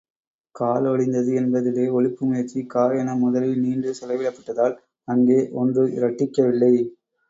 காலொடிந்தது 0.55 1.31
என்பதிலே, 1.33 1.91
ஒலிப்பு 1.91 2.25
முயற்சி 2.25 2.65
கா 2.65 2.85
என 2.93 3.15
முதலில் 3.15 3.59
நீண்டு 3.59 3.95
செலவிடப்பட்டதால், 4.01 4.75
அங்கே 5.07 5.39
ஒன்று 5.53 5.85
இரட்டிக்கவில்லை. 5.97 6.73